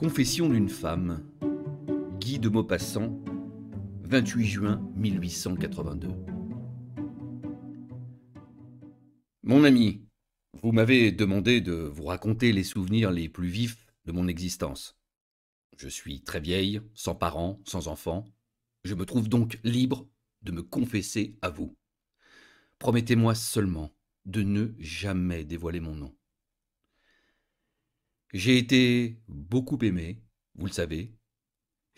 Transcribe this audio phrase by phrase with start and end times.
[0.00, 1.22] Confession d'une femme.
[2.20, 3.22] Guy de Maupassant,
[4.04, 6.08] 28 juin 1882.
[9.42, 10.00] Mon ami,
[10.62, 14.98] vous m'avez demandé de vous raconter les souvenirs les plus vifs de mon existence.
[15.76, 18.24] Je suis très vieille, sans parents, sans enfants.
[18.84, 20.08] Je me trouve donc libre
[20.40, 21.76] de me confesser à vous.
[22.78, 23.94] Promettez-moi seulement
[24.24, 26.16] de ne jamais dévoiler mon nom.
[28.32, 30.22] J'ai été beaucoup aimé,
[30.54, 31.12] vous le savez.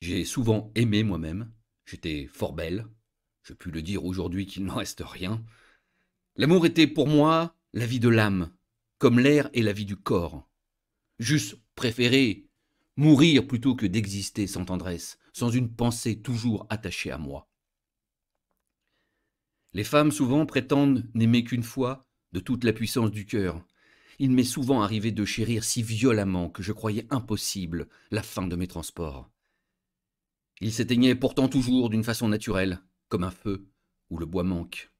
[0.00, 1.52] J'ai souvent aimé moi-même.
[1.84, 2.86] J'étais fort belle.
[3.42, 5.44] Je puis le dire aujourd'hui qu'il n'en reste rien.
[6.36, 8.50] L'amour était pour moi la vie de l'âme,
[8.98, 10.48] comme l'air est la vie du corps.
[11.18, 12.48] J'eusse préféré
[12.96, 17.50] mourir plutôt que d'exister sans tendresse, sans une pensée toujours attachée à moi.
[19.74, 23.62] Les femmes souvent prétendent n'aimer qu'une fois de toute la puissance du cœur,
[24.18, 28.56] il m'est souvent arrivé de chérir si violemment que je croyais impossible la fin de
[28.56, 29.30] mes transports.
[30.60, 33.66] Il s'éteignait pourtant toujours d'une façon naturelle, comme un feu
[34.10, 34.90] où le bois manque.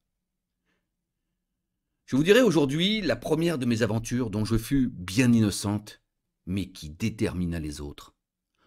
[2.07, 6.03] Je vous dirai aujourd'hui la première de mes aventures dont je fus bien innocente,
[6.47, 8.15] mais qui détermina les autres.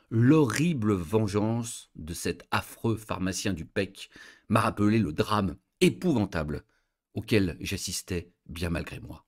[0.10, 4.10] L'horrible vengeance de cet affreux pharmacien du PEC
[4.50, 6.64] m'a rappelé le drame épouvantable
[7.14, 9.25] auquel j'assistais bien malgré moi.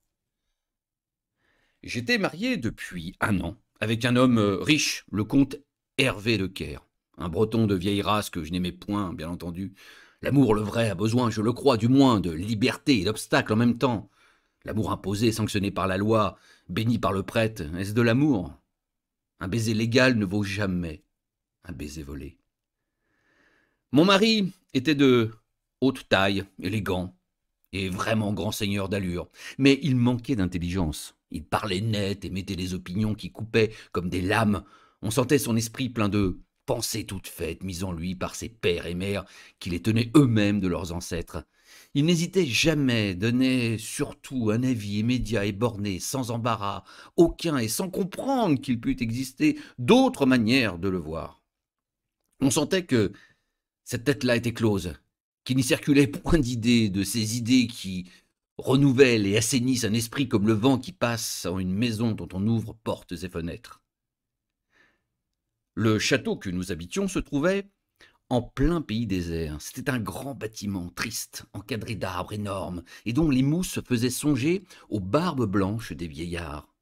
[1.87, 5.55] J'étais marié depuis un an avec un homme euh, riche, le comte
[5.97, 6.85] Hervé de Caire,
[7.17, 9.73] un breton de vieille race que je n'aimais point, bien entendu.
[10.21, 13.55] L'amour, le vrai, a besoin, je le crois, du moins, de liberté et d'obstacles en
[13.55, 14.09] même temps.
[14.65, 18.53] L'amour imposé, sanctionné par la loi, béni par le prêtre, est-ce de l'amour?
[19.39, 21.05] Un baiser légal ne vaut jamais
[21.63, 22.37] un baiser volé.
[23.93, 25.31] Mon mari était de
[25.79, 27.15] haute taille, élégant,
[27.71, 31.16] et vraiment grand seigneur d'allure, mais il manquait d'intelligence.
[31.31, 34.63] Il parlait net et mettait des opinions qui coupaient comme des lames.
[35.01, 38.85] On sentait son esprit plein de pensées toutes faites mises en lui par ses pères
[38.85, 39.25] et mères
[39.59, 41.43] qui les tenaient eux-mêmes de leurs ancêtres.
[41.93, 46.83] Il n'hésitait jamais, donnait surtout un avis immédiat et borné, sans embarras,
[47.15, 51.41] aucun et sans comprendre qu'il pût exister d'autres manières de le voir.
[52.39, 53.13] On sentait que
[53.83, 54.93] cette tête-là était close,
[55.43, 58.09] qu'il n'y circulait point d'idées, de ces idées qui
[58.57, 62.45] renouvellent et assainissent un esprit comme le vent qui passe en une maison dont on
[62.47, 63.81] ouvre portes et fenêtres.
[65.75, 67.69] Le château que nous habitions se trouvait
[68.29, 69.57] en plein pays désert.
[69.61, 74.99] C'était un grand bâtiment triste, encadré d'arbres énormes, et dont les mousses faisaient songer aux
[74.99, 76.73] barbes blanches des vieillards.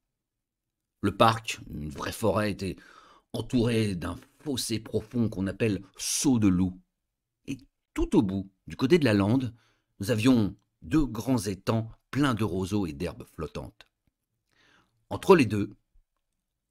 [1.02, 2.76] Le parc, une vraie forêt, était
[3.32, 6.80] entouré d'un fossé profond qu'on appelle saut de loup.
[7.46, 7.58] Et
[7.94, 9.54] tout au bout, du côté de la lande,
[10.00, 13.86] nous avions deux grands étangs pleins de roseaux et d'herbes flottantes.
[15.10, 15.76] Entre les deux,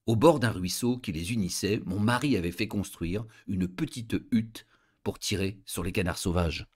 [0.08, 4.68] au bord d'un ruisseau qui les unissait, mon mari avait fait construire une petite hutte
[5.04, 6.68] pour tirer sur les canards sauvages.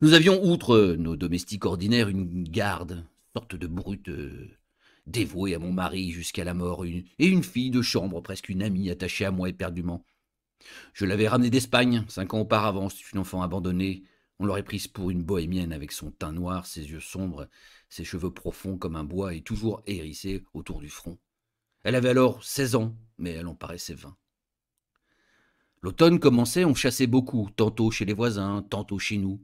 [0.00, 4.48] Nous avions, outre nos domestiques ordinaires, une garde, sorte de brute euh,
[5.06, 8.90] dévouée à mon mari jusqu'à la mort, et une fille de chambre, presque une amie
[8.90, 10.04] attachée à moi éperdument.
[10.92, 14.04] Je l'avais ramenée d'Espagne, cinq ans auparavant, c'est une enfant abandonnée,
[14.38, 17.48] on l'aurait prise pour une bohémienne avec son teint noir, ses yeux sombres,
[17.88, 21.18] ses cheveux profonds comme un bois et toujours hérissés autour du front.
[21.82, 24.16] Elle avait alors seize ans, mais elle en paraissait vingt.
[25.80, 29.40] L'automne commençait, on chassait beaucoup, tantôt chez les voisins, tantôt chez nous.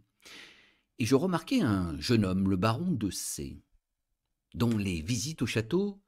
[0.99, 3.61] Et je remarquai un jeune homme, le baron de C,
[4.55, 6.01] dont les visites au château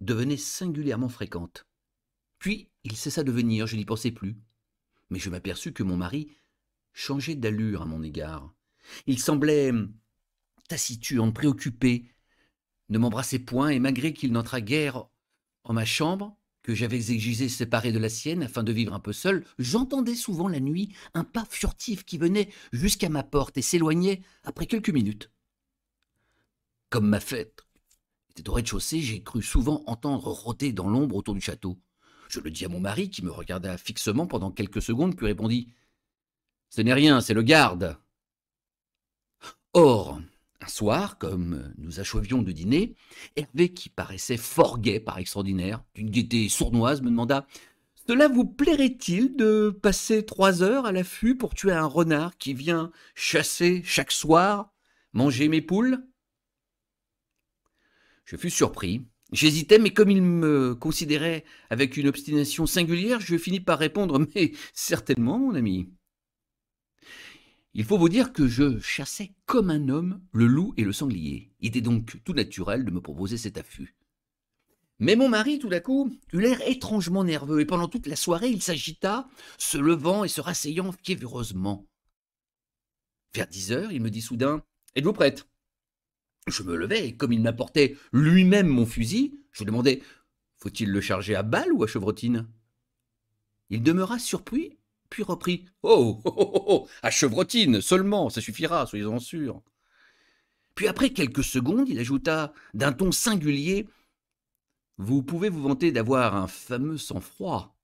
[0.00, 1.66] devenaient singulièrement fréquentes.
[2.38, 4.36] Puis il cessa de venir, je n'y pensais plus.
[5.10, 6.28] Mais je m'aperçus que mon mari
[6.92, 8.52] changeait d'allure à mon égard.
[9.06, 9.92] Il semblait hum,
[10.68, 12.10] taciturne, préoccupé,
[12.88, 15.04] ne m'embrassait point, et malgré qu'il n'entrât guère
[15.64, 19.12] en ma chambre, que j'avais exigé séparée de la sienne afin de vivre un peu
[19.12, 24.22] seul, j'entendais souvent la nuit un pas furtif qui venait jusqu'à ma porte et s'éloignait
[24.44, 25.30] après quelques minutes.
[26.88, 27.64] Comme ma fête
[28.30, 31.78] était au rez-de-chaussée, j'ai cru souvent entendre rôter dans l'ombre autour du château.
[32.28, 35.68] Je le dis à mon mari, qui me regarda fixement pendant quelques secondes, puis répondit
[36.74, 37.98] ce n'est rien, c'est le garde.
[39.74, 40.18] Or,
[40.62, 42.96] un soir, comme nous achevions de dîner,
[43.36, 47.46] Hervé, qui paraissait fort gai par extraordinaire, d'une gaieté sournoise, me demanda
[48.08, 52.90] Cela vous plairait-il de passer trois heures à l'affût pour tuer un renard qui vient
[53.14, 54.72] chasser chaque soir,
[55.12, 56.02] manger mes poules?
[58.24, 59.02] Je fus surpris.
[59.30, 64.52] J'hésitais, mais comme il me considérait avec une obstination singulière, je finis par répondre Mais
[64.72, 65.90] certainement, mon ami.
[67.74, 71.54] Il faut vous dire que je chassais comme un homme le loup et le sanglier.
[71.60, 73.96] Il était donc tout naturel de me proposer cet affût.
[74.98, 78.50] Mais mon mari, tout d'un coup, eut l'air étrangement nerveux, et pendant toute la soirée,
[78.50, 79.26] il s'agita,
[79.58, 81.88] se levant et se rasseyant fiévreusement.
[83.34, 84.62] Vers dix heures, il me dit soudain
[84.94, 85.48] Êtes-vous prête?
[86.46, 90.02] Je me levai, et comme il m'apportait lui-même mon fusil, je demandai
[90.58, 92.48] Faut-il le charger à balle ou à chevrotine
[93.70, 94.78] Il demeura surpris,
[95.12, 99.62] puis reprit oh, oh, oh, oh, oh à chevrotine seulement, ça suffira, soyez-en sûrs.
[100.74, 103.86] Puis après quelques secondes, il ajouta d'un ton singulier
[104.96, 107.76] Vous pouvez vous vanter d'avoir un fameux sang-froid.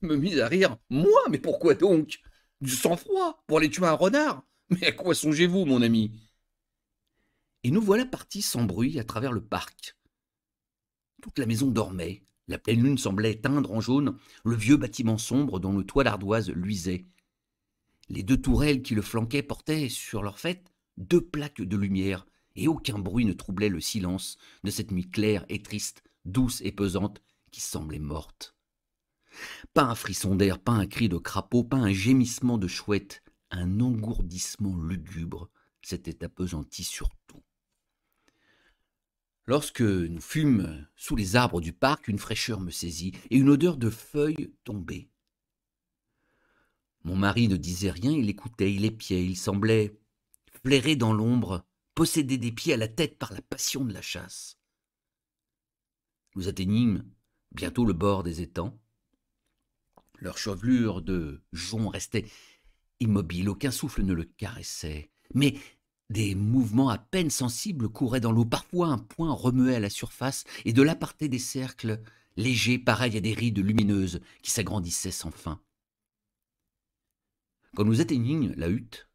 [0.00, 0.78] Me mis à rire.
[0.88, 2.18] Moi, mais pourquoi donc?
[2.62, 6.18] Du sang-froid Pour aller tuer un renard Mais à quoi songez-vous, mon ami?
[7.62, 9.98] Et nous voilà partis sans bruit à travers le parc.
[11.20, 12.22] Toute la maison dormait.
[12.48, 16.50] La pleine lune semblait teindre en jaune le vieux bâtiment sombre dont le toit d'ardoise
[16.50, 17.06] luisait.
[18.08, 22.66] Les deux tourelles qui le flanquaient portaient sur leur fête deux plaques de lumière, et
[22.66, 27.22] aucun bruit ne troublait le silence de cette nuit claire et triste, douce et pesante,
[27.52, 28.56] qui semblait morte.
[29.74, 33.80] Pas un frisson d'air, pas un cri de crapaud, pas un gémissement de chouette, un
[33.80, 35.48] engourdissement lugubre
[35.82, 37.42] s'était appesanti sur tout.
[39.48, 43.78] Lorsque nous fûmes sous les arbres du parc, une fraîcheur me saisit et une odeur
[43.78, 45.08] de feuilles tombait.
[47.02, 49.98] Mon mari ne disait rien, il écoutait, il épiait, il semblait
[50.62, 54.58] flairer dans l'ombre, posséder des pieds à la tête par la passion de la chasse.
[56.36, 57.10] Nous atteignîmes
[57.52, 58.78] bientôt le bord des étangs.
[60.18, 62.26] Leur chevelure de jonc restait
[63.00, 65.58] immobile, aucun souffle ne le caressait, mais
[66.10, 68.44] des mouvements à peine sensibles couraient dans l'eau.
[68.44, 72.00] Parfois un point remuait à la surface, et de là des cercles
[72.36, 75.60] légers, pareils à des rides lumineuses qui s'agrandissaient sans fin.
[77.76, 79.08] Quand nous atteignîmes la hutte,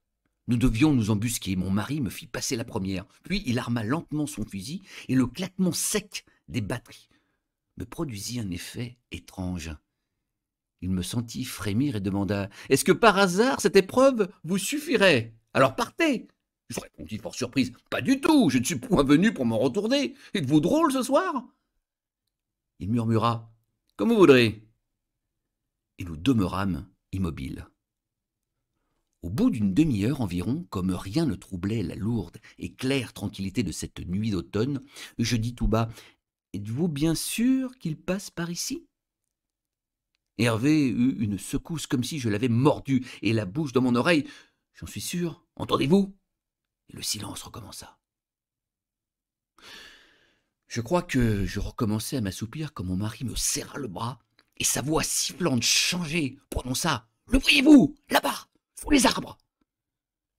[0.48, 1.56] nous devions nous embusquer.
[1.56, 3.06] Mon mari me fit passer la première.
[3.24, 7.10] Puis il arma lentement son fusil et le claquement sec des batteries
[7.78, 9.72] me produisit un effet étrange.
[10.82, 15.34] Il me sentit frémir et demanda Est-ce que par hasard cette épreuve vous suffirait?
[15.54, 16.28] Alors partez
[16.74, 20.16] Je répondis fort surprise Pas du tout, je ne suis point venu pour m'en retourner.
[20.34, 21.46] Êtes-vous drôle ce soir?
[22.80, 23.54] Il murmura
[23.96, 24.68] Comme vous voudrez.
[26.00, 27.68] Et nous demeurâmes immobiles.
[29.22, 33.72] Au bout d'une demi-heure environ, comme rien ne troublait la lourde et claire tranquillité de
[33.72, 34.82] cette nuit d'automne,
[35.20, 35.90] je dis tout bas
[36.54, 38.86] Êtes-vous bien sûr qu'il passe par ici?
[40.40, 44.28] Hervé eut une secousse comme si je l'avais mordu, et la bouche dans mon oreille.
[44.74, 46.16] J'en suis sûr, entendez-vous?
[46.90, 47.98] Le silence recommença.
[50.68, 54.20] Je crois que je recommençais à m'assoupir quand mon mari me serra le bras,
[54.58, 58.48] et sa voix sifflante changée prononça Le voyez-vous Là-bas
[58.92, 59.38] les arbres.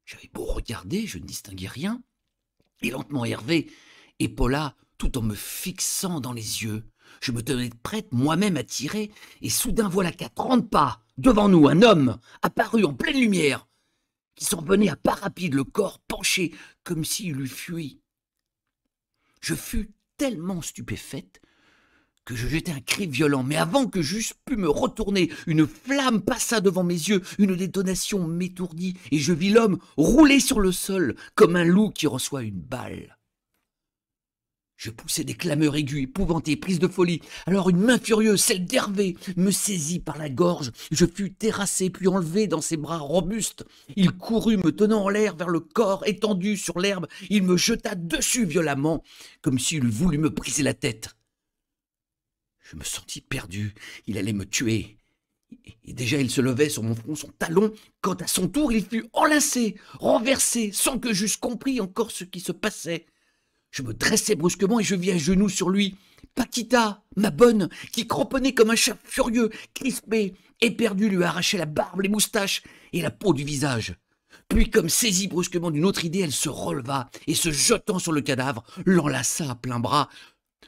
[0.05, 2.02] J'avais beau regarder, je ne distinguais rien.
[2.82, 3.70] Et lentement Hervé
[4.19, 6.85] épaula tout en me fixant dans les yeux.
[7.20, 9.11] Je me tenais prête moi-même à tirer,
[9.41, 13.67] et soudain voilà qu'à trente pas, devant nous, un homme apparut en pleine lumière,
[14.34, 18.00] qui s'en à pas rapide, le corps penché, comme s'il eût fui.
[19.40, 21.40] Je fus tellement stupéfaite
[22.25, 26.22] que je jetai un cri violent, mais avant que j'eusse pu me retourner, une flamme
[26.22, 31.16] passa devant mes yeux, une détonation m'étourdit, et je vis l'homme rouler sur le sol
[31.34, 33.19] comme un loup qui reçoit une balle.
[34.84, 37.22] Je poussai des clameurs aiguës, épouvantées, prises de folie.
[37.46, 40.72] Alors une main furieuse, celle d'Hervé, me saisit par la gorge.
[40.91, 43.64] Je fus terrassé, puis enlevé dans ses bras robustes.
[43.96, 47.06] Il courut, me tenant en l'air vers le corps étendu sur l'herbe.
[47.31, 49.03] Il me jeta dessus violemment,
[49.41, 51.17] comme s'il eût voulu me briser la tête.
[52.60, 53.72] Je me sentis perdu.
[54.06, 54.98] Il allait me tuer.
[55.84, 57.72] Et déjà il se levait sur mon front son talon,
[58.03, 62.41] quand à son tour il fut enlacé, renversé, sans que j'eusse compris encore ce qui
[62.41, 63.06] se passait.
[63.74, 65.96] Je me dressai brusquement et je vis à genoux sur lui
[66.36, 72.00] Paquita, ma bonne, qui cramponnait comme un chat furieux, crispé, éperdu, lui arrachait la barbe,
[72.00, 72.62] les moustaches
[72.93, 73.96] et la peau du visage.
[74.48, 78.20] Puis, comme saisie brusquement d'une autre idée, elle se releva et, se jetant sur le
[78.20, 80.08] cadavre, l'enlaça à plein bras,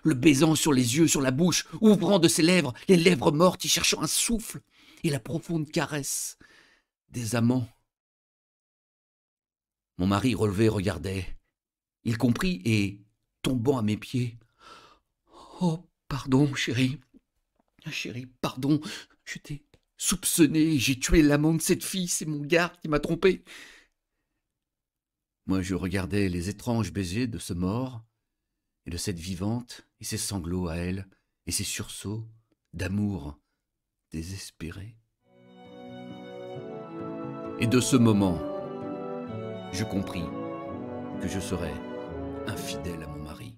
[0.03, 3.65] le baisant sur les yeux, sur la bouche, ouvrant de ses lèvres les lèvres mortes,
[3.65, 4.61] y cherchant un souffle
[5.05, 6.39] et la profonde caresse
[7.11, 7.69] des amants.
[9.97, 11.37] Mon mari relevé regardait.
[12.07, 13.01] Il comprit et,
[13.43, 14.39] tombant à mes pieds,
[15.61, 17.01] Oh, pardon, chérie.
[17.91, 18.81] Chérie, pardon,
[19.25, 19.65] je t'ai
[19.97, 23.43] soupçonné, j'ai tué l'amant de cette fille, c'est mon garde qui m'a trompé.
[25.47, 28.05] Moi, je regardais les étranges baisers de ce mort,
[28.87, 31.09] et de cette vivante, et ses sanglots à elle,
[31.47, 32.29] et ses sursauts
[32.73, 33.37] d'amour
[34.13, 34.97] désespéré.
[37.59, 38.41] Et de ce moment,
[39.73, 40.25] je compris
[41.21, 41.75] que je serais
[42.47, 43.56] infidèle à mon mari.